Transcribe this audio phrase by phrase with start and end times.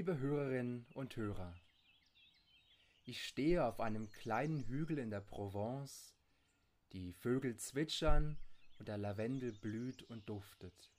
[0.00, 1.54] Liebe Hörerinnen und Hörer,
[3.04, 6.16] ich stehe auf einem kleinen Hügel in der Provence,
[6.94, 8.38] die Vögel zwitschern
[8.78, 10.90] und der Lavendel blüht und duftet.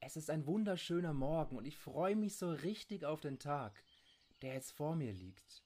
[0.00, 3.82] Es ist ein wunderschöner Morgen und ich freue mich so richtig auf den Tag,
[4.42, 5.64] der jetzt vor mir liegt.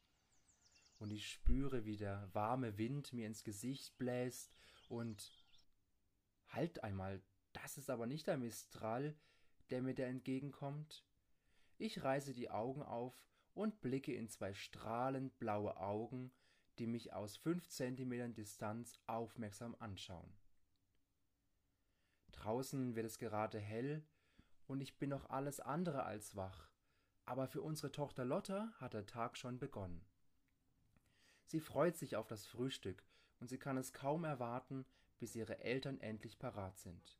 [1.00, 4.54] Und ich spüre, wie der warme Wind mir ins Gesicht bläst
[4.88, 5.32] und
[6.46, 7.20] halt einmal,
[7.52, 9.16] das ist aber nicht der Mistral,
[9.70, 11.04] der mir da entgegenkommt.
[11.78, 16.32] Ich reiße die Augen auf und blicke in zwei strahlend blaue Augen,
[16.78, 20.32] die mich aus fünf Zentimetern Distanz aufmerksam anschauen.
[22.32, 24.04] Draußen wird es gerade hell
[24.66, 26.70] und ich bin noch alles andere als wach,
[27.24, 30.04] aber für unsere Tochter Lotta hat der Tag schon begonnen.
[31.44, 33.04] Sie freut sich auf das Frühstück
[33.40, 34.84] und sie kann es kaum erwarten,
[35.18, 37.18] bis ihre Eltern endlich parat sind.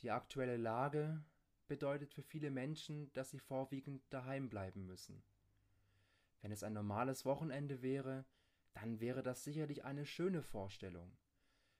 [0.00, 1.24] Die aktuelle Lage
[1.66, 5.22] bedeutet für viele Menschen, dass sie vorwiegend daheim bleiben müssen.
[6.42, 8.24] Wenn es ein normales Wochenende wäre,
[8.74, 11.16] dann wäre das sicherlich eine schöne Vorstellung.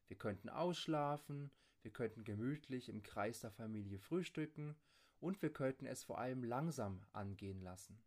[0.07, 1.51] Wir könnten ausschlafen,
[1.83, 4.77] wir könnten gemütlich im Kreis der Familie frühstücken
[5.21, 8.03] und wir könnten es vor allem langsam angehen lassen.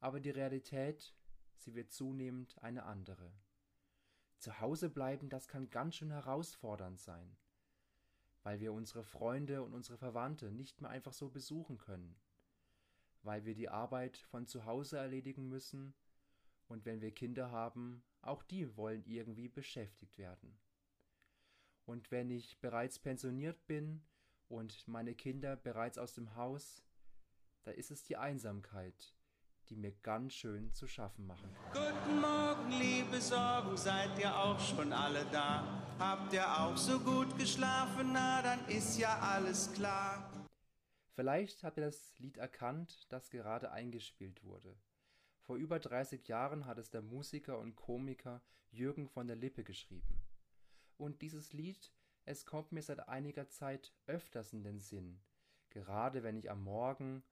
[0.00, 1.14] Aber die Realität,
[1.56, 3.32] sie wird zunehmend eine andere.
[4.38, 7.36] Zu Hause bleiben, das kann ganz schön herausfordernd sein,
[8.46, 12.14] weil wir unsere Freunde und unsere Verwandte nicht mehr einfach so besuchen können,
[13.22, 15.94] weil wir die Arbeit von zu Hause erledigen müssen
[16.68, 20.56] und wenn wir Kinder haben, auch die wollen irgendwie beschäftigt werden.
[21.86, 24.06] Und wenn ich bereits pensioniert bin
[24.46, 26.84] und meine Kinder bereits aus dem Haus,
[27.64, 29.16] da ist es die Einsamkeit,
[29.70, 31.50] die mir ganz schön zu schaffen machen.
[31.72, 35.85] Guten Morgen, liebe Sorgen, seid ihr auch schon alle da?
[35.98, 38.10] Habt ihr auch so gut geschlafen?
[38.12, 40.30] Na, dann ist ja alles klar.
[41.14, 44.76] Vielleicht habt ihr das Lied erkannt, das gerade eingespielt wurde.
[45.40, 50.20] Vor über 30 Jahren hat es der Musiker und Komiker Jürgen von der Lippe geschrieben.
[50.98, 51.90] Und dieses Lied,
[52.26, 55.18] es kommt mir seit einiger Zeit öfters in den Sinn,
[55.70, 57.22] gerade wenn ich am Morgen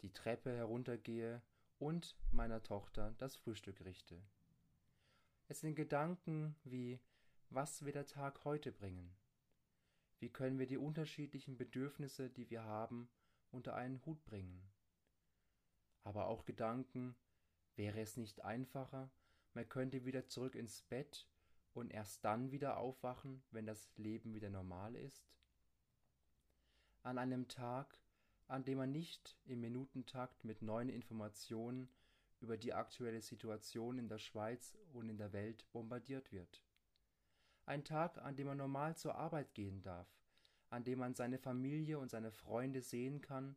[0.00, 1.42] die Treppe heruntergehe
[1.78, 4.22] und meiner Tochter das Frühstück richte.
[5.48, 6.98] Es sind Gedanken wie
[7.50, 9.16] was wird der Tag heute bringen?
[10.18, 13.08] Wie können wir die unterschiedlichen Bedürfnisse, die wir haben,
[13.50, 14.70] unter einen Hut bringen?
[16.02, 17.16] Aber auch Gedanken,
[17.74, 19.10] wäre es nicht einfacher,
[19.54, 21.26] man könnte wieder zurück ins Bett
[21.72, 25.30] und erst dann wieder aufwachen, wenn das Leben wieder normal ist?
[27.02, 27.98] An einem Tag,
[28.48, 31.88] an dem man nicht im Minutentakt mit neuen Informationen
[32.40, 36.65] über die aktuelle Situation in der Schweiz und in der Welt bombardiert wird.
[37.66, 40.08] Ein Tag, an dem man normal zur Arbeit gehen darf,
[40.70, 43.56] an dem man seine Familie und seine Freunde sehen kann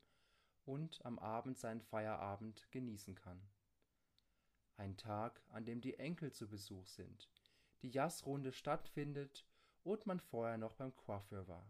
[0.66, 3.40] und am Abend seinen Feierabend genießen kann.
[4.78, 7.30] Ein Tag, an dem die Enkel zu Besuch sind,
[7.84, 9.46] die Jazzrunde stattfindet
[9.84, 11.66] und man vorher noch beim Coiffeur war.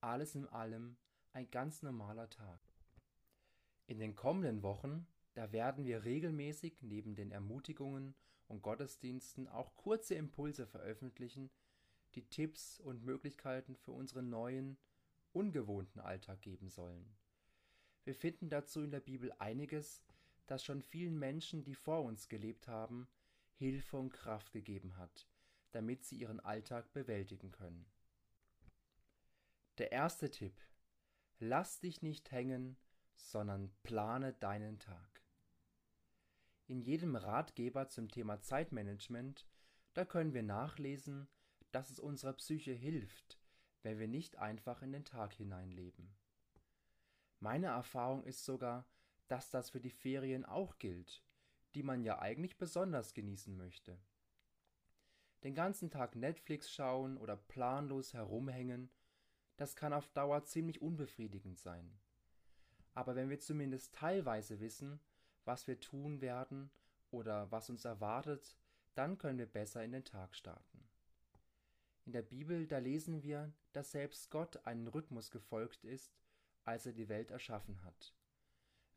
[0.00, 0.96] Alles in allem
[1.32, 2.60] ein ganz normaler Tag.
[3.86, 8.14] In den kommenden Wochen, da werden wir regelmäßig neben den Ermutigungen
[8.48, 11.50] und Gottesdiensten auch kurze Impulse veröffentlichen,
[12.14, 14.78] die Tipps und Möglichkeiten für unseren neuen,
[15.32, 17.14] ungewohnten Alltag geben sollen.
[18.04, 20.02] Wir finden dazu in der Bibel einiges,
[20.46, 23.06] das schon vielen Menschen, die vor uns gelebt haben,
[23.52, 25.28] Hilfe und Kraft gegeben hat,
[25.72, 27.86] damit sie ihren Alltag bewältigen können.
[29.76, 30.60] Der erste Tipp.
[31.38, 32.76] Lass dich nicht hängen,
[33.16, 35.17] sondern plane deinen Tag.
[36.68, 39.44] In jedem Ratgeber zum Thema Zeitmanagement,
[39.94, 41.26] da können wir nachlesen,
[41.72, 43.40] dass es unserer Psyche hilft,
[43.82, 46.14] wenn wir nicht einfach in den Tag hineinleben.
[47.40, 48.86] Meine Erfahrung ist sogar,
[49.26, 51.24] dass das für die Ferien auch gilt
[51.74, 53.98] die man ja eigentlich besonders genießen möchte.
[55.44, 58.90] Den ganzen Tag Netflix schauen oder planlos herumhängen,
[59.56, 61.98] das kann auf Dauer ziemlich unbefriedigend sein.
[62.94, 65.00] Aber wenn wir zumindest teilweise wissen,
[65.48, 66.70] was wir tun werden
[67.10, 68.54] oder was uns erwartet,
[68.94, 70.86] dann können wir besser in den Tag starten.
[72.04, 76.20] In der Bibel, da lesen wir, dass selbst Gott einen Rhythmus gefolgt ist,
[76.64, 78.14] als er die Welt erschaffen hat.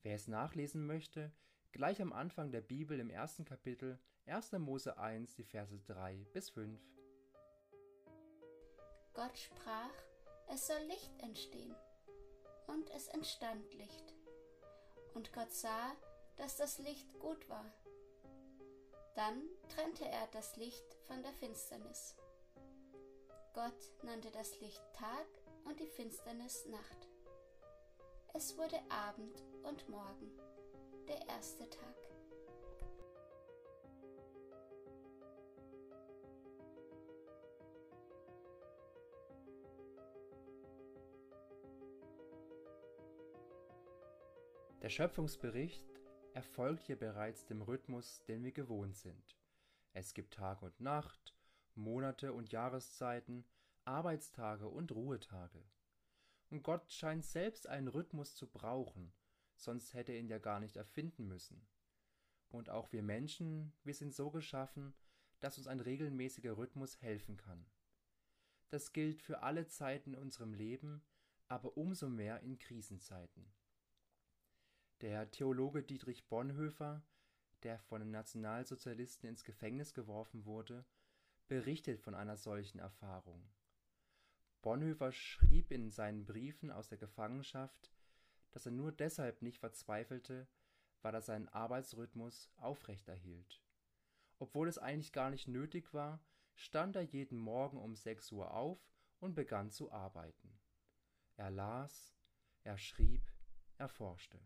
[0.03, 1.31] Wer es nachlesen möchte,
[1.71, 4.51] gleich am Anfang der Bibel im ersten Kapitel 1.
[4.53, 6.77] Mose 1, die Verse 3 bis 5.
[9.13, 9.93] Gott sprach,
[10.49, 11.75] es soll Licht entstehen.
[12.67, 14.13] Und es entstand Licht.
[15.13, 15.95] Und Gott sah,
[16.41, 17.71] dass das Licht gut war.
[19.13, 22.15] Dann trennte er das Licht von der Finsternis.
[23.53, 25.27] Gott nannte das Licht Tag
[25.65, 27.07] und die Finsternis Nacht.
[28.33, 30.31] Es wurde Abend und Morgen,
[31.07, 31.95] der erste Tag.
[44.81, 45.90] Der Schöpfungsbericht
[46.33, 49.37] erfolgt hier bereits dem Rhythmus, den wir gewohnt sind.
[49.93, 51.35] Es gibt Tag und Nacht,
[51.75, 53.45] Monate und Jahreszeiten,
[53.85, 55.63] Arbeitstage und Ruhetage.
[56.49, 59.13] Und Gott scheint selbst einen Rhythmus zu brauchen,
[59.55, 61.65] sonst hätte er ihn ja gar nicht erfinden müssen.
[62.49, 64.93] Und auch wir Menschen, wir sind so geschaffen,
[65.39, 67.65] dass uns ein regelmäßiger Rhythmus helfen kann.
[68.69, 71.03] Das gilt für alle Zeiten in unserem Leben,
[71.47, 73.51] aber umso mehr in Krisenzeiten.
[75.01, 77.01] Der Theologe Dietrich Bonhoeffer,
[77.63, 80.85] der von den Nationalsozialisten ins Gefängnis geworfen wurde,
[81.47, 83.49] berichtet von einer solchen Erfahrung.
[84.61, 87.91] Bonhoeffer schrieb in seinen Briefen aus der Gefangenschaft,
[88.51, 90.47] dass er nur deshalb nicht verzweifelte,
[91.01, 93.59] weil er seinen Arbeitsrhythmus aufrechterhielt.
[94.37, 98.79] Obwohl es eigentlich gar nicht nötig war, stand er jeden Morgen um sechs Uhr auf
[99.19, 100.59] und begann zu arbeiten.
[101.37, 102.13] Er las,
[102.63, 103.31] er schrieb,
[103.79, 104.39] er forschte.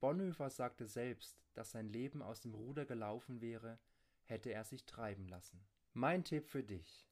[0.00, 3.78] Bonhoeffer sagte selbst, dass sein Leben aus dem Ruder gelaufen wäre,
[4.24, 5.60] hätte er sich treiben lassen.
[5.92, 7.08] Mein Tipp für dich.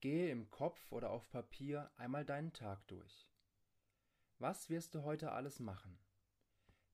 [0.00, 3.28] Gehe im Kopf oder auf Papier einmal deinen Tag durch.
[4.38, 5.98] Was wirst du heute alles machen?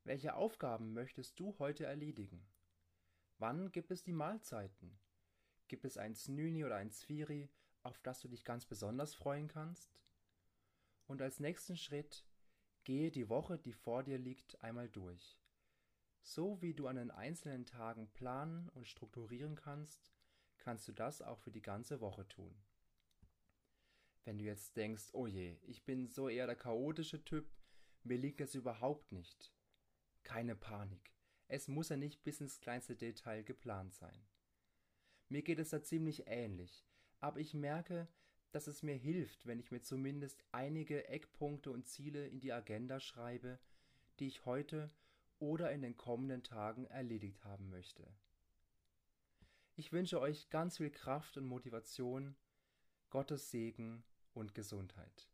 [0.05, 2.47] Welche Aufgaben möchtest du heute erledigen?
[3.39, 4.99] Wann gibt es die Mahlzeiten?
[5.69, 7.51] Gibt es ein Snüni oder ein Zwiri,
[7.83, 9.99] auf das du dich ganz besonders freuen kannst?
[11.07, 12.25] Und als nächsten Schritt
[12.85, 15.39] gehe die Woche, die vor dir liegt, einmal durch.
[16.23, 20.13] So wie du an den einzelnen Tagen planen und strukturieren kannst,
[20.59, 22.55] kannst du das auch für die ganze Woche tun.
[24.25, 27.53] Wenn du jetzt denkst, oh je, ich bin so eher der chaotische Typ,
[28.05, 29.53] mir liegt das überhaupt nicht.
[30.23, 31.13] Keine Panik.
[31.47, 34.27] Es muss ja nicht bis ins kleinste Detail geplant sein.
[35.29, 36.87] Mir geht es da ziemlich ähnlich,
[37.21, 38.09] aber ich merke,
[38.55, 43.01] dass es mir hilft, wenn ich mir zumindest einige Eckpunkte und Ziele in die Agenda
[43.01, 43.59] schreibe,
[44.21, 44.93] die ich heute
[45.41, 48.07] oder in den kommenden Tagen erledigt haben möchte.
[49.75, 52.37] Ich wünsche euch ganz viel Kraft und Motivation,
[53.11, 54.05] Gottes Segen
[54.35, 55.29] und Gesundheit.